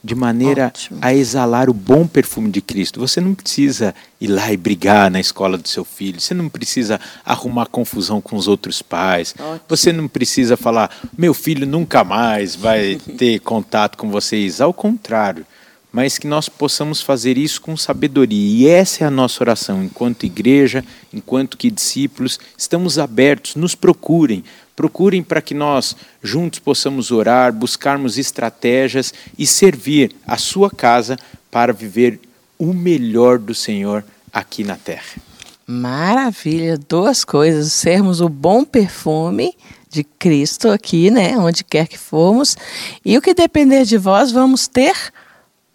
de 0.04 0.13
maneira 0.13 0.68
Ótimo. 0.68 1.00
a 1.02 1.13
exalar 1.13 1.70
o 1.70 1.74
bom 1.74 2.06
perfume 2.06 2.52
de 2.52 2.62
Cristo. 2.62 3.00
Você 3.00 3.22
não 3.22 3.34
precisa 3.34 3.96
ir 4.20 4.28
lá 4.28 4.52
e 4.52 4.58
brigar 4.58 5.10
na 5.10 5.20
escola 5.20 5.58
do 5.58 5.68
seu 5.68 5.86
filho, 5.86 6.20
você 6.20 6.34
não 6.34 6.50
precisa 6.50 7.00
arrumar 7.26 7.68
confusão 7.68 8.20
com 8.20 8.36
os 8.36 8.48
outros 8.48 8.82
pais, 8.82 9.34
Ótimo. 9.39 9.62
você 9.68 9.94
não 9.94 10.08
precisa 10.08 10.58
falar, 10.58 10.92
meu 11.18 11.34
filho 11.34 11.66
nunca 11.66 12.04
mais 12.04 12.56
vai 12.56 12.96
ter 13.18 13.39
contato 13.39 13.98
com 13.98 14.10
vocês. 14.10 14.60
Ao 14.60 14.74
contrário, 14.74 15.46
mas 15.93 16.17
que 16.17 16.25
nós 16.25 16.49
possamos 16.49 17.01
fazer 17.01 17.38
isso 17.38 17.62
com 17.62 17.77
sabedoria. 17.77 18.36
E 18.36 18.67
essa 18.67 19.03
é 19.03 19.08
a 19.08 19.12
nossa 19.12 19.43
oração, 19.43 19.84
enquanto 19.84 20.25
igreja, 20.25 20.84
enquanto 21.13 21.56
que 21.56 21.69
discípulos, 21.69 22.39
estamos 22.58 22.97
abertos, 22.97 23.56
nos 23.56 23.75
procurem, 23.75 24.43
procurem 24.75 25.21
para 25.21 25.39
que 25.39 25.53
nós 25.53 25.95
juntos 26.23 26.58
possamos 26.58 27.12
orar, 27.12 27.53
buscarmos 27.53 28.17
estratégias 28.17 29.13
e 29.38 29.45
servir 29.45 30.15
a 30.25 30.36
sua 30.36 30.71
casa 30.71 31.15
para 31.51 31.71
viver 31.71 32.19
o 32.58 32.73
melhor 32.73 33.38
do 33.38 33.53
Senhor 33.53 34.03
aqui 34.34 34.63
na 34.63 34.75
terra. 34.75 35.21
Maravilha, 35.67 36.75
duas 36.89 37.23
coisas, 37.23 37.71
sermos 37.71 38.19
o 38.19 38.27
bom 38.27 38.65
perfume 38.65 39.56
de 39.89 40.03
Cristo 40.03 40.69
aqui, 40.69 41.12
né, 41.12 41.38
onde 41.38 41.63
quer 41.63 41.88
que 41.88 41.99
formos, 41.99 42.58
e 43.06 43.15
o 43.15 43.21
que 43.21 43.36
depender 43.36 43.86
de 43.86 43.95
vós, 43.95 44.32
vamos 44.32 44.67
ter 44.67 44.95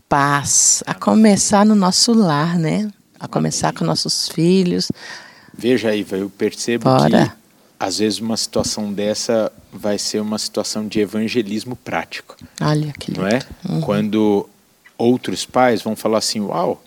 paz, 0.08 0.82
a 0.86 0.94
começar 0.94 1.66
no 1.66 1.74
nosso 1.74 2.12
lar, 2.12 2.58
né? 2.58 2.90
A 3.18 3.28
começar 3.28 3.72
com 3.72 3.84
nossos 3.84 4.28
filhos. 4.28 4.88
Veja 5.56 5.90
aí, 5.90 6.06
eu 6.10 6.30
percebo 6.30 6.84
Bora. 6.84 7.28
que 7.28 7.32
às 7.78 7.98
vezes 7.98 8.18
uma 8.18 8.36
situação 8.36 8.92
dessa 8.92 9.52
vai 9.72 9.98
ser 9.98 10.20
uma 10.20 10.38
situação 10.38 10.86
de 10.86 11.00
evangelismo 11.00 11.76
prático. 11.76 12.36
Olha 12.60 12.92
que 12.98 13.10
lindo. 13.10 13.22
Não 13.22 13.28
é? 13.28 13.40
Uhum. 13.68 13.80
Quando 13.80 14.48
outros 14.96 15.44
pais 15.44 15.82
vão 15.82 15.94
falar 15.94 16.18
assim, 16.18 16.40
uau, 16.40 16.82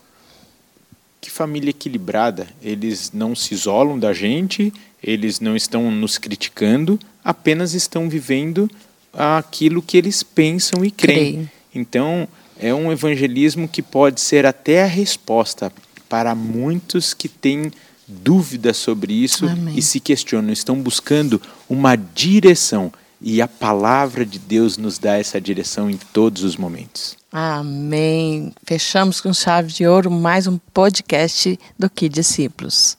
que 1.21 1.29
família 1.29 1.69
equilibrada. 1.69 2.47
Eles 2.61 3.11
não 3.13 3.35
se 3.35 3.53
isolam 3.53 3.97
da 3.97 4.11
gente, 4.11 4.73
eles 5.01 5.39
não 5.39 5.55
estão 5.55 5.91
nos 5.91 6.17
criticando, 6.17 6.99
apenas 7.23 7.73
estão 7.73 8.09
vivendo 8.09 8.69
aquilo 9.13 9.81
que 9.81 9.97
eles 9.97 10.23
pensam 10.23 10.83
e 10.83 10.89
creem. 10.89 11.33
Creio. 11.33 11.51
Então, 11.73 12.27
é 12.61 12.73
um 12.73 12.91
evangelismo 12.91 13.67
que 13.67 13.81
pode 13.81 14.21
ser 14.21 14.45
até 14.45 14.83
a 14.83 14.87
resposta 14.87 15.73
para 16.07 16.35
muitos 16.35 17.13
que 17.13 17.27
têm 17.27 17.71
dúvidas 18.07 18.77
sobre 18.77 19.13
isso 19.13 19.47
Amém. 19.47 19.77
e 19.77 19.81
se 19.81 19.99
questionam, 19.99 20.53
estão 20.53 20.79
buscando 20.79 21.41
uma 21.67 21.95
direção. 21.95 22.93
E 23.23 23.41
a 23.41 23.47
palavra 23.47 24.25
de 24.25 24.39
Deus 24.39 24.77
nos 24.77 24.97
dá 24.97 25.17
essa 25.17 25.39
direção 25.39 25.89
em 25.89 25.97
todos 26.11 26.43
os 26.43 26.55
momentos. 26.57 27.15
Amém. 27.31 28.51
Fechamos 28.65 29.21
com 29.21 29.31
chave 29.31 29.71
de 29.71 29.85
ouro 29.87 30.09
mais 30.09 30.47
um 30.47 30.57
podcast 30.73 31.57
do 31.77 31.89
Que 31.89 32.09
Discípulos. 32.09 32.97